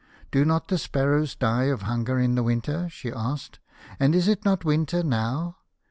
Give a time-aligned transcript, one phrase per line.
[0.31, 3.59] "Do not the sparrows die of hunger in the winter?" she asked."
[3.99, 5.57] And is it not winter now